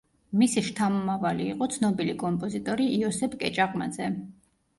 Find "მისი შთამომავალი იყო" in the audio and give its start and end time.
0.43-1.67